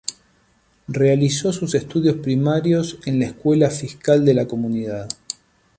[0.87, 5.07] Realizó sus estudios primarios en la Escuela Fiscal de la Comunidad.